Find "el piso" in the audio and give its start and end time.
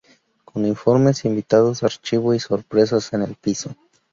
3.21-3.75